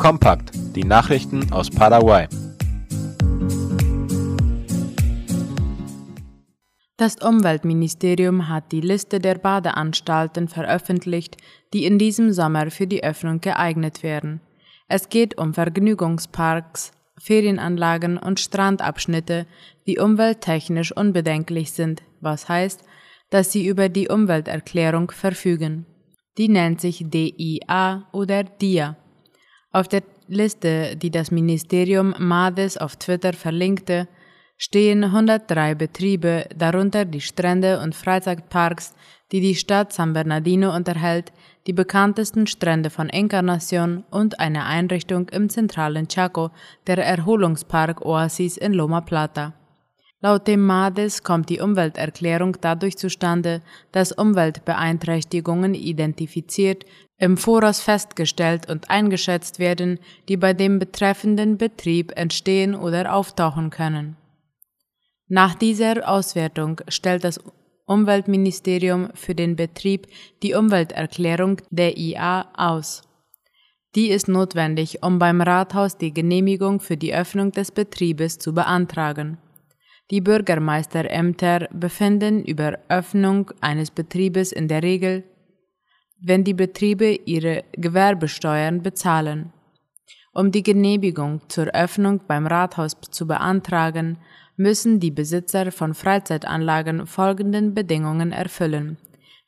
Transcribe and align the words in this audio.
Kompakt, 0.00 0.52
die 0.74 0.84
Nachrichten 0.84 1.52
aus 1.52 1.68
Paraguay. 1.68 2.26
Das 6.96 7.16
Umweltministerium 7.16 8.48
hat 8.48 8.72
die 8.72 8.80
Liste 8.80 9.18
der 9.18 9.34
Badeanstalten 9.34 10.48
veröffentlicht, 10.48 11.36
die 11.74 11.84
in 11.84 11.98
diesem 11.98 12.32
Sommer 12.32 12.70
für 12.70 12.86
die 12.86 13.04
Öffnung 13.04 13.42
geeignet 13.42 14.02
werden. 14.02 14.40
Es 14.88 15.10
geht 15.10 15.36
um 15.36 15.52
Vergnügungsparks, 15.52 16.92
Ferienanlagen 17.18 18.16
und 18.16 18.40
Strandabschnitte, 18.40 19.46
die 19.86 19.98
umwelttechnisch 19.98 20.96
unbedenklich 20.96 21.72
sind, 21.72 22.02
was 22.22 22.48
heißt, 22.48 22.82
dass 23.28 23.52
sie 23.52 23.66
über 23.66 23.90
die 23.90 24.08
Umwelterklärung 24.08 25.10
verfügen. 25.10 25.84
Die 26.38 26.48
nennt 26.48 26.80
sich 26.80 27.04
DIA 27.06 28.08
oder 28.12 28.44
DIA. 28.44 28.96
Auf 29.72 29.86
der 29.86 30.02
Liste, 30.26 30.96
die 30.96 31.10
das 31.10 31.30
Ministerium 31.30 32.14
MADES 32.18 32.76
auf 32.76 32.96
Twitter 32.96 33.32
verlinkte, 33.32 34.08
stehen 34.56 35.04
103 35.04 35.76
Betriebe, 35.76 36.46
darunter 36.56 37.04
die 37.04 37.20
Strände 37.20 37.80
und 37.80 37.94
Freizeitparks, 37.94 38.94
die 39.30 39.40
die 39.40 39.54
Stadt 39.54 39.92
San 39.92 40.12
Bernardino 40.12 40.74
unterhält, 40.74 41.32
die 41.68 41.72
bekanntesten 41.72 42.48
Strände 42.48 42.90
von 42.90 43.08
Encarnacion 43.08 44.04
und 44.10 44.40
eine 44.40 44.66
Einrichtung 44.66 45.28
im 45.28 45.48
zentralen 45.48 46.08
Chaco, 46.08 46.50
der 46.88 46.98
Erholungspark 46.98 48.04
Oasis 48.04 48.56
in 48.56 48.72
Loma 48.72 49.00
Plata. 49.02 49.54
Laut 50.20 50.48
dem 50.48 50.66
MADES 50.66 51.22
kommt 51.22 51.48
die 51.48 51.60
Umwelterklärung 51.60 52.58
dadurch 52.60 52.98
zustande, 52.98 53.62
dass 53.92 54.12
Umweltbeeinträchtigungen 54.12 55.74
identifiziert, 55.74 56.84
im 57.20 57.36
Voraus 57.36 57.80
festgestellt 57.80 58.68
und 58.68 58.90
eingeschätzt 58.90 59.58
werden, 59.58 60.00
die 60.28 60.36
bei 60.36 60.54
dem 60.54 60.78
betreffenden 60.78 61.58
Betrieb 61.58 62.12
entstehen 62.16 62.74
oder 62.74 63.14
auftauchen 63.14 63.70
können. 63.70 64.16
Nach 65.28 65.54
dieser 65.54 66.08
Auswertung 66.08 66.80
stellt 66.88 67.22
das 67.22 67.38
Umweltministerium 67.86 69.10
für 69.14 69.34
den 69.34 69.54
Betrieb 69.54 70.06
die 70.42 70.54
Umwelterklärung 70.54 71.60
der 71.70 71.98
IA 71.98 72.48
aus. 72.56 73.02
Die 73.94 74.10
ist 74.10 74.28
notwendig, 74.28 75.02
um 75.02 75.18
beim 75.18 75.40
Rathaus 75.40 75.98
die 75.98 76.14
Genehmigung 76.14 76.80
für 76.80 76.96
die 76.96 77.14
Öffnung 77.14 77.52
des 77.52 77.70
Betriebes 77.70 78.38
zu 78.38 78.54
beantragen. 78.54 79.38
Die 80.10 80.20
Bürgermeisterämter 80.20 81.68
befinden 81.72 82.44
über 82.44 82.78
Öffnung 82.88 83.50
eines 83.60 83.90
Betriebes 83.90 84.52
in 84.52 84.68
der 84.68 84.82
Regel, 84.82 85.24
wenn 86.22 86.44
die 86.44 86.54
Betriebe 86.54 87.18
ihre 87.24 87.64
Gewerbesteuern 87.72 88.82
bezahlen. 88.82 89.52
Um 90.32 90.52
die 90.52 90.62
Genehmigung 90.62 91.40
zur 91.48 91.66
Öffnung 91.74 92.20
beim 92.26 92.46
Rathaus 92.46 92.96
zu 93.10 93.26
beantragen, 93.26 94.18
müssen 94.56 95.00
die 95.00 95.10
Besitzer 95.10 95.72
von 95.72 95.94
Freizeitanlagen 95.94 97.06
folgenden 97.06 97.74
Bedingungen 97.74 98.32
erfüllen. 98.32 98.98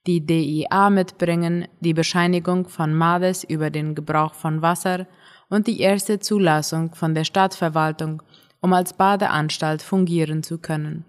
Die 0.06 0.24
DIA 0.26 0.90
mitbringen, 0.90 1.68
die 1.80 1.94
Bescheinigung 1.94 2.68
von 2.68 2.92
MADES 2.94 3.44
über 3.44 3.70
den 3.70 3.94
Gebrauch 3.94 4.34
von 4.34 4.62
Wasser 4.62 5.06
und 5.48 5.66
die 5.66 5.80
erste 5.80 6.18
Zulassung 6.18 6.94
von 6.94 7.14
der 7.14 7.24
Stadtverwaltung 7.24 8.22
um 8.62 8.72
als 8.72 8.94
Badeanstalt 8.94 9.82
fungieren 9.82 10.42
zu 10.42 10.56
können. 10.56 11.04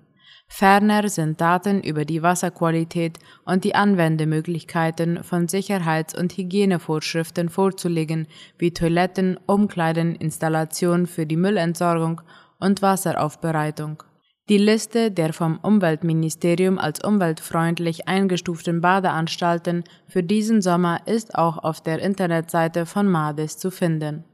Ferner 0.48 1.10
sind 1.10 1.42
Daten 1.42 1.82
über 1.82 2.06
die 2.06 2.22
Wasserqualität 2.22 3.18
und 3.44 3.64
die 3.64 3.76
Anwendemöglichkeiten 3.76 5.24
von 5.24 5.48
Sicherheits- 5.48 6.18
und 6.18 6.38
Hygienevorschriften 6.38 7.50
vorzulegen, 7.50 8.28
wie 8.58 8.72
Toiletten, 8.72 9.40
Umkleiden, 9.48 10.16
Installation 10.16 11.08
für 11.08 11.26
die 11.26 11.38
Müllentsorgung 11.38 12.22
und 12.60 12.82
Wasseraufbereitung. 12.82 14.04
Die 14.50 14.58
Liste 14.58 15.10
der 15.10 15.32
vom 15.32 15.58
Umweltministerium 15.58 16.78
als 16.78 17.02
umweltfreundlich 17.02 18.10
eingestuften 18.10 18.82
Badeanstalten 18.82 19.86
für 20.08 20.22
diesen 20.22 20.62
Sommer 20.62 21.00
ist 21.08 21.36
auch 21.36 21.58
auf 21.58 21.82
der 21.82 22.00
Internetseite 22.00 22.86
von 22.86 23.08
MADES 23.08 23.58
zu 23.58 23.72
finden. 23.72 24.26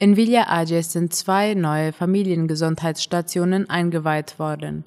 In 0.00 0.16
Villa 0.16 0.48
Ages 0.48 0.92
sind 0.92 1.14
zwei 1.14 1.54
neue 1.54 1.92
Familiengesundheitsstationen 1.92 3.70
eingeweiht 3.70 4.40
worden. 4.40 4.84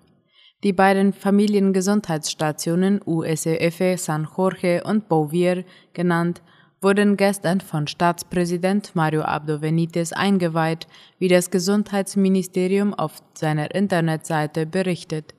Die 0.64 0.74
beiden 0.74 1.14
Familiengesundheitsstationen 1.14 3.00
USEF 3.06 4.02
San 4.02 4.28
Jorge 4.36 4.84
und 4.84 5.08
Bouvier 5.08 5.64
genannt, 5.94 6.42
wurden 6.82 7.16
gestern 7.16 7.62
von 7.62 7.88
Staatspräsident 7.88 8.96
Mario 8.96 9.22
Abdo 9.22 9.60
Benitez 9.60 10.12
eingeweiht, 10.12 10.88
wie 11.20 11.30
das 11.30 11.52
Gesundheitsministerium 11.52 12.94
auf 12.94 13.24
seiner 13.34 13.74
Internetseite 13.74 14.66
berichtet. 14.66 15.34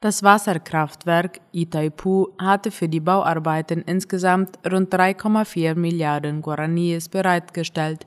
Das 0.00 0.22
Wasserkraftwerk 0.22 1.40
Itaipu 1.52 2.28
hatte 2.38 2.70
für 2.70 2.88
die 2.88 3.00
Bauarbeiten 3.00 3.82
insgesamt 3.82 4.58
rund 4.64 4.94
3,4 4.94 5.74
Milliarden 5.74 6.40
Guaraníes 6.40 7.10
bereitgestellt. 7.10 8.06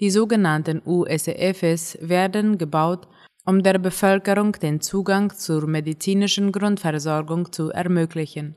Die 0.00 0.10
sogenannten 0.10 0.80
USEFs 0.86 1.98
werden 2.00 2.56
gebaut, 2.56 3.08
um 3.44 3.64
der 3.64 3.78
Bevölkerung 3.78 4.52
den 4.52 4.80
Zugang 4.80 5.34
zur 5.34 5.66
medizinischen 5.66 6.52
Grundversorgung 6.52 7.50
zu 7.50 7.70
ermöglichen. 7.70 8.54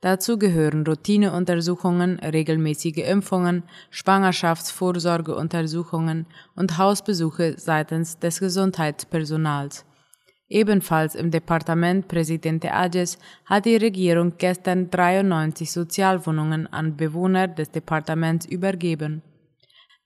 Dazu 0.00 0.36
gehören 0.38 0.84
Routineuntersuchungen, 0.84 2.18
regelmäßige 2.20 3.06
Impfungen, 3.06 3.64
Schwangerschaftsvorsorgeuntersuchungen 3.90 6.26
und 6.56 6.78
Hausbesuche 6.78 7.54
seitens 7.58 8.18
des 8.18 8.40
Gesundheitspersonals. 8.40 9.84
Ebenfalls 10.48 11.14
im 11.14 11.30
Departement 11.30 12.08
Presidente 12.08 12.72
Ages 12.72 13.18
hat 13.44 13.66
die 13.66 13.76
Regierung 13.76 14.32
gestern 14.38 14.90
93 14.90 15.70
Sozialwohnungen 15.70 16.66
an 16.66 16.96
Bewohner 16.96 17.46
des 17.46 17.70
Departements 17.70 18.46
übergeben. 18.46 19.22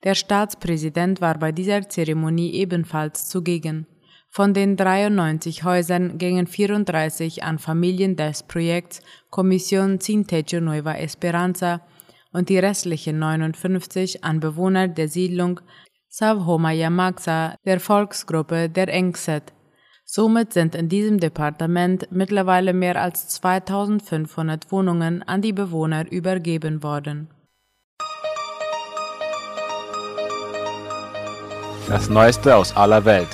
Der 0.03 0.15
Staatspräsident 0.15 1.21
war 1.21 1.39
bei 1.39 1.51
dieser 1.51 1.89
Zeremonie 1.89 2.53
ebenfalls 2.53 3.27
zugegen. 3.27 3.87
Von 4.29 4.53
den 4.53 4.75
93 4.75 5.63
Häusern 5.63 6.17
gingen 6.17 6.45
34 6.45 7.43
an 7.43 7.57
Familien 7.57 8.17
des 8.17 8.43
Projekts 8.43 9.01
Comisión 9.31 10.01
Sin 10.01 10.27
Techo 10.27 10.59
Nueva 10.59 10.95
Esperanza 10.95 11.81
und 12.33 12.49
die 12.49 12.59
restlichen 12.59 13.17
59 13.17 14.25
an 14.25 14.41
Bewohner 14.41 14.89
der 14.89 15.07
Siedlung 15.07 15.61
Savhomaya 16.09 16.89
Maxa 16.89 17.55
der 17.65 17.79
Volksgruppe 17.79 18.69
der 18.69 18.89
Engset. 18.89 19.53
Somit 20.03 20.53
sind 20.53 20.75
in 20.75 20.89
diesem 20.89 21.19
Departement 21.19 22.07
mittlerweile 22.11 22.73
mehr 22.73 23.01
als 23.01 23.27
2500 23.29 24.71
Wohnungen 24.71 25.23
an 25.23 25.41
die 25.41 25.53
Bewohner 25.53 26.11
übergeben 26.11 26.83
worden. 26.83 27.29
Das 31.87 32.09
Neueste 32.09 32.55
aus 32.55 32.75
aller 32.75 33.05
Welt. 33.05 33.27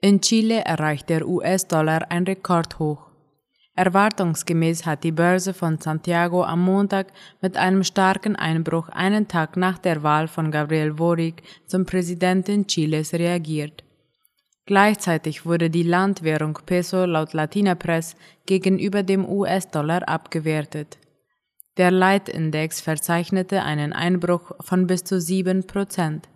In 0.00 0.20
Chile 0.20 0.60
erreicht 0.64 1.08
der 1.08 1.26
US-Dollar 1.26 2.08
ein 2.08 2.22
Rekordhoch. 2.22 3.10
Erwartungsgemäß 3.74 4.86
hat 4.86 5.02
die 5.02 5.10
Börse 5.10 5.52
von 5.52 5.78
Santiago 5.78 6.44
am 6.44 6.64
Montag 6.64 7.08
mit 7.40 7.56
einem 7.56 7.82
starken 7.82 8.36
Einbruch 8.36 8.90
einen 8.90 9.26
Tag 9.26 9.56
nach 9.56 9.78
der 9.78 10.04
Wahl 10.04 10.28
von 10.28 10.52
Gabriel 10.52 10.92
Boric 10.92 11.42
zum 11.66 11.84
Präsidenten 11.84 12.68
Chiles 12.68 13.12
reagiert. 13.12 13.82
Gleichzeitig 14.66 15.44
wurde 15.44 15.68
die 15.68 15.82
Landwährung 15.82 16.56
Peso 16.64 17.06
laut 17.06 17.32
Latina 17.32 17.74
Press 17.74 18.14
gegenüber 18.46 19.02
dem 19.02 19.28
US-Dollar 19.28 20.08
abgewertet. 20.08 20.98
Der 21.76 21.90
Leitindex 21.90 22.80
verzeichnete 22.80 23.62
einen 23.62 23.92
Einbruch 23.92 24.52
von 24.60 24.86
bis 24.86 25.02
zu 25.02 25.20
sieben 25.20 25.66
Prozent. 25.66 26.28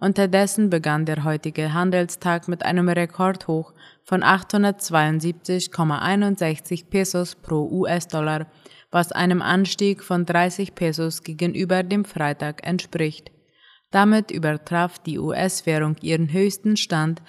Unterdessen 0.00 0.70
begann 0.70 1.04
der 1.04 1.24
heutige 1.24 1.74
Handelstag 1.74 2.48
mit 2.48 2.64
einem 2.64 2.88
Rekordhoch 2.88 3.74
von 4.04 4.22
872,61 4.22 6.88
Pesos 6.88 7.34
pro 7.34 7.68
US-Dollar, 7.68 8.46
was 8.90 9.12
einem 9.12 9.42
Anstieg 9.42 10.02
von 10.02 10.24
30 10.24 10.74
Pesos 10.74 11.22
gegenüber 11.22 11.82
dem 11.82 12.06
Freitag 12.06 12.66
entspricht. 12.66 13.30
Damit 13.90 14.30
übertraf 14.30 14.98
die 14.98 15.18
US-Währung 15.18 15.96
ihren 16.00 16.32
höchsten 16.32 16.78
Stand 16.78 17.20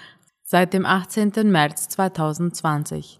seit 0.43 0.73
dem 0.73 0.85
18. 0.85 1.51
März 1.51 1.89
2020. 1.89 3.19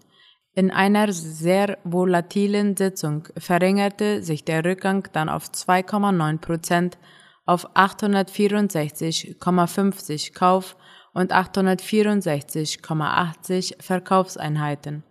In 0.54 0.72
einer 0.72 1.12
sehr 1.12 1.78
volatilen 1.84 2.76
Sitzung 2.76 3.28
verringerte 3.36 4.22
sich 4.22 4.44
der 4.44 4.64
Rückgang 4.64 5.06
dann 5.12 5.28
auf 5.28 5.44
2,9 5.44 6.38
Prozent 6.38 6.98
auf 7.46 7.76
864,50 7.76 10.34
Kauf- 10.34 10.76
und 11.12 11.32
864,80 11.32 13.80
Verkaufseinheiten. 13.80 15.04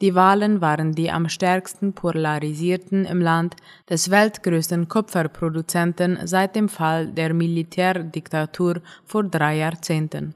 Die 0.00 0.14
Wahlen 0.14 0.60
waren 0.60 0.92
die 0.92 1.10
am 1.10 1.28
stärksten 1.28 1.94
polarisierten 1.94 3.04
im 3.04 3.20
Land 3.20 3.56
des 3.88 4.10
weltgrößten 4.10 4.88
Kupferproduzenten 4.88 6.26
seit 6.26 6.56
dem 6.56 6.68
Fall 6.68 7.06
der 7.06 7.32
Militärdiktatur 7.32 8.82
vor 9.04 9.22
drei 9.24 9.58
Jahrzehnten. 9.58 10.34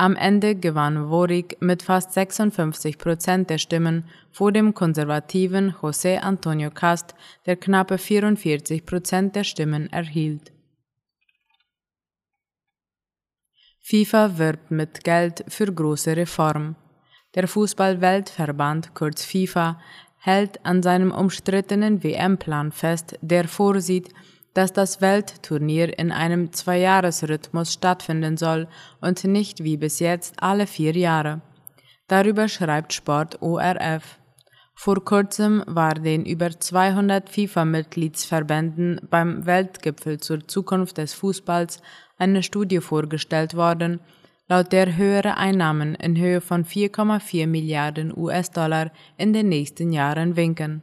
Am 0.00 0.16
Ende 0.16 0.54
gewann 0.54 1.10
Worik 1.10 1.60
mit 1.60 1.82
fast 1.82 2.14
56 2.14 2.96
Prozent 2.96 3.50
der 3.50 3.58
Stimmen 3.58 4.04
vor 4.32 4.50
dem 4.50 4.72
konservativen 4.72 5.74
José 5.74 6.20
Antonio 6.20 6.70
Cast, 6.70 7.14
der 7.44 7.56
knappe 7.56 7.98
44 7.98 8.86
Prozent 8.86 9.36
der 9.36 9.44
Stimmen 9.44 9.92
erhielt. 9.92 10.52
FIFA 13.80 14.38
wirbt 14.38 14.70
mit 14.70 15.04
Geld 15.04 15.44
für 15.48 15.70
große 15.70 16.16
Reform. 16.16 16.76
Der 17.34 17.46
Fußball-Weltverband, 17.46 18.94
kurz 18.94 19.26
FIFA, 19.26 19.78
hält 20.16 20.64
an 20.64 20.82
seinem 20.82 21.12
umstrittenen 21.12 22.02
WM-Plan 22.02 22.72
fest, 22.72 23.18
der 23.20 23.46
vorsieht, 23.46 24.08
dass 24.54 24.72
das 24.72 25.00
Weltturnier 25.00 25.98
in 25.98 26.12
einem 26.12 26.52
Zweijahresrhythmus 26.52 27.72
stattfinden 27.72 28.36
soll 28.36 28.68
und 29.00 29.24
nicht 29.24 29.62
wie 29.62 29.76
bis 29.76 30.00
jetzt 30.00 30.42
alle 30.42 30.66
vier 30.66 30.92
Jahre. 30.92 31.40
Darüber 32.08 32.48
schreibt 32.48 32.92
Sport 32.92 33.40
ORF. 33.40 34.18
Vor 34.74 35.04
kurzem 35.04 35.62
war 35.66 35.94
den 35.94 36.24
über 36.24 36.50
200 36.58 37.28
FIFA-Mitgliedsverbänden 37.28 39.00
beim 39.10 39.44
Weltgipfel 39.44 40.18
zur 40.18 40.48
Zukunft 40.48 40.96
des 40.98 41.12
Fußballs 41.12 41.82
eine 42.16 42.42
Studie 42.42 42.80
vorgestellt 42.80 43.54
worden, 43.54 44.00
laut 44.48 44.72
der 44.72 44.96
höhere 44.96 45.36
Einnahmen 45.36 45.94
in 45.94 46.16
Höhe 46.16 46.40
von 46.40 46.64
4,4 46.64 47.46
Milliarden 47.46 48.16
US-Dollar 48.16 48.90
in 49.16 49.32
den 49.32 49.48
nächsten 49.48 49.92
Jahren 49.92 50.34
winken. 50.34 50.82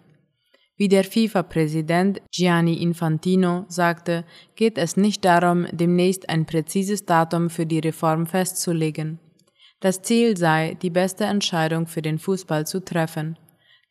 Wie 0.77 0.88
der 0.88 1.03
FIFA-Präsident 1.03 2.21
Gianni 2.31 2.75
Infantino 2.75 3.65
sagte, 3.68 4.25
geht 4.56 4.77
es 4.77 4.95
nicht 4.95 5.25
darum, 5.25 5.65
demnächst 5.71 6.29
ein 6.29 6.45
präzises 6.45 7.06
Datum 7.06 7.50
für 7.50 7.65
die 7.65 7.79
Reform 7.79 8.27
festzulegen. 8.27 9.19
Das 9.79 10.03
Ziel 10.03 10.38
sei, 10.38 10.77
die 10.79 10.91
beste 10.91 11.25
Entscheidung 11.25 11.88
für 11.88 12.03
den 12.03 12.19
Fußball 12.19 12.68
zu 12.68 12.83
treffen. 12.83 13.39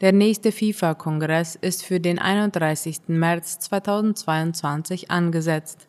Der 0.01 0.13
nächste 0.13 0.53
FIFA-Kongress 0.53 1.57
ist 1.57 1.85
für 1.85 1.99
den 1.99 2.21
31. 2.21 3.09
März 3.09 3.59
2022 3.61 5.11
angesetzt. 5.11 5.89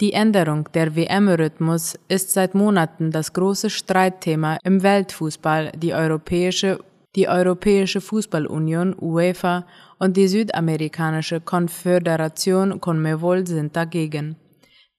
Die 0.00 0.14
Änderung 0.14 0.68
der 0.72 0.96
WM-Rhythmus 0.96 1.98
ist 2.08 2.30
seit 2.32 2.54
Monaten 2.54 3.10
das 3.10 3.32
große 3.34 3.68
Streitthema 3.70 4.58
im 4.64 4.82
Weltfußball. 4.82 5.72
Die 5.76 5.92
Europäische, 5.92 6.80
die 7.16 7.28
Europäische 7.28 8.00
Fußballunion 8.00 8.94
UEFA 9.00 9.66
und 9.98 10.16
die 10.16 10.28
Südamerikanische 10.28 11.40
Konföderation 11.40 12.80
CONMEBOL 12.80 13.46
sind 13.46 13.74
dagegen. 13.74 14.36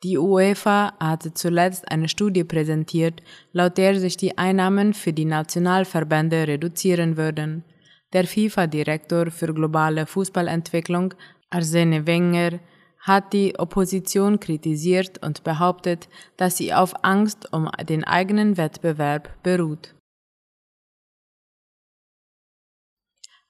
Die 0.04 0.18
UEFA 0.18 0.94
hatte 1.00 1.34
zuletzt 1.34 1.90
eine 1.90 2.10
Studie 2.10 2.44
präsentiert, 2.44 3.22
laut 3.54 3.78
der 3.78 4.00
sich 4.00 4.18
die 4.18 4.38
Einnahmen 4.38 4.94
für 4.94 5.14
die 5.14 5.26
Nationalverbände 5.26 6.48
reduzieren 6.48 7.18
würden. 7.18 7.64
Der 8.12 8.26
FIFA-Direktor 8.26 9.32
für 9.32 9.54
globale 9.54 10.06
Fußballentwicklung, 10.06 11.14
Arsene 11.50 12.08
Wenger, 12.08 12.60
hat 13.00 13.32
die 13.34 13.58
Opposition 13.58 14.40
kritisiert 14.40 15.24
und 15.24 15.44
behauptet, 15.44 16.10
dass 16.36 16.58
sie 16.58 16.74
auf 16.74 16.94
Angst 17.04 17.52
um 17.54 17.70
den 17.88 18.04
eigenen 18.04 18.58
Wettbewerb 18.58 19.30
beruht. 19.44 19.96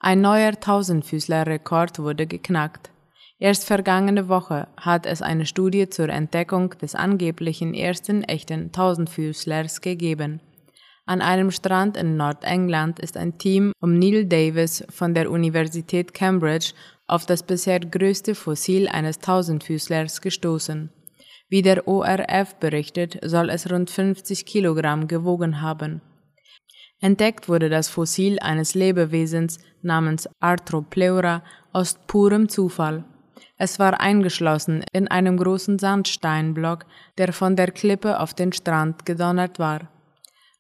Ein 0.04 0.22
neuer 0.22 0.60
Tausendfüßler-Rekord 0.60 2.00
wurde 2.00 2.26
geknackt. 2.26 2.90
Erst 3.38 3.66
vergangene 3.66 4.30
Woche 4.30 4.68
hat 4.76 5.06
es 5.06 5.22
eine 5.22 5.46
Studie 5.46 5.90
zur 5.90 6.10
Entdeckung 6.10 6.72
des 6.82 6.96
angeblichen 6.96 7.76
ersten 7.76 8.24
echten 8.24 8.72
Tausendfüßlers 8.72 9.82
gegeben. 9.82 10.42
An 11.06 11.22
einem 11.22 11.52
Strand 11.52 11.98
in 11.98 12.18
Nordengland 12.18 12.98
ist 12.98 13.16
ein 13.16 13.38
Team 13.38 13.74
um 13.80 14.00
Neil 14.00 14.26
Davis 14.26 14.84
von 14.90 15.14
der 15.14 15.30
Universität 15.30 16.16
Cambridge 16.16 16.74
auf 17.06 17.28
das 17.28 17.44
bisher 17.44 17.80
größte 17.80 18.34
Fossil 18.34 18.88
eines 18.88 19.20
Tausendfüßlers 19.20 20.22
gestoßen. 20.22 20.90
Wie 21.48 21.62
der 21.62 21.88
ORF 21.88 22.56
berichtet, 22.56 23.20
soll 23.24 23.52
es 23.52 23.70
rund 23.70 23.92
50 23.92 24.48
Kilogramm 24.48 25.08
gewogen 25.08 25.62
haben. 25.62 26.02
Entdeckt 27.02 27.50
wurde 27.50 27.70
das 27.70 27.90
Fossil 27.90 28.38
eines 28.40 28.76
Lebewesens 28.76 29.58
namens 29.82 30.30
Arthropleura 30.40 31.44
aus 31.74 31.98
purem 32.06 32.48
Zufall. 32.48 33.04
Es 33.58 33.80
war 33.80 34.00
eingeschlossen 34.00 34.84
in 34.94 35.08
einem 35.08 35.38
großen 35.38 35.80
Sandsteinblock, 35.80 36.86
der 37.18 37.34
von 37.34 37.56
der 37.56 37.72
Klippe 37.72 38.20
auf 38.20 38.36
den 38.36 38.54
Strand 38.54 39.06
gedonnert 39.06 39.58
war. 39.58 39.90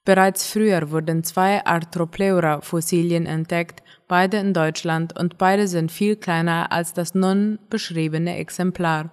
Bereits 0.04 0.48
früher 0.48 0.90
wurden 0.90 1.24
zwei 1.24 1.64
Arthropleura-Fossilien 1.64 3.28
entdeckt, 3.28 3.84
beide 4.08 4.38
in 4.38 4.54
Deutschland, 4.54 5.18
und 5.18 5.38
beide 5.38 5.68
sind 5.68 5.92
viel 5.92 6.16
kleiner 6.16 6.72
als 6.72 6.94
das 6.94 7.14
nun 7.14 7.60
beschriebene 7.70 8.38
Exemplar. 8.38 9.12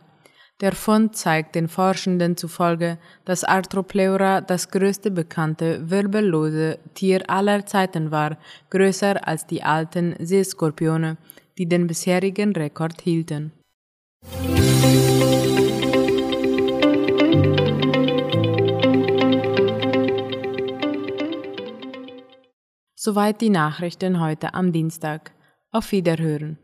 Der 0.61 0.73
Fund 0.73 1.15
zeigt 1.15 1.55
den 1.55 1.69
Forschenden 1.69 2.37
zufolge, 2.37 2.99
dass 3.25 3.45
Arthropleura 3.45 4.41
das 4.41 4.71
größte 4.71 5.13
bekannte 5.13 5.89
wirbellose 5.89 6.81
Tier 6.95 7.31
aller 7.31 7.65
Zeiten 7.65 8.11
war, 8.11 8.39
größer 8.71 9.27
als 9.29 9.47
die 9.47 9.63
alten 9.63 10.17
Seeskorpione, 10.19 11.17
die 11.59 11.67
den 11.67 11.87
bisherigen 11.87 12.53
Rekord 12.57 13.01
hielten. 13.03 13.53
Soweit 22.97 23.41
die 23.41 23.51
Nachrichten 23.51 24.19
heute 24.19 24.55
am 24.55 24.73
Dienstag. 24.73 25.31
Auf 25.71 25.93
Wiederhören. 25.93 26.59